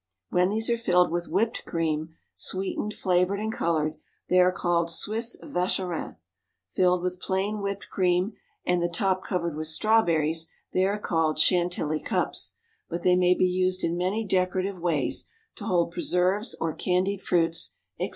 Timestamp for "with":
1.11-1.27, 7.03-7.19, 9.55-9.67